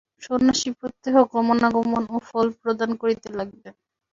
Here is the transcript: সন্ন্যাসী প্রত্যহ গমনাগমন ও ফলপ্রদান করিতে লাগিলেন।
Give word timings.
সন্ন্যাসী 0.23 0.69
প্রত্যহ 0.79 1.15
গমনাগমন 1.33 2.03
ও 2.09 2.17
ফলপ্রদান 2.29 2.91
করিতে 3.01 3.27
লাগিলেন। 3.37 3.75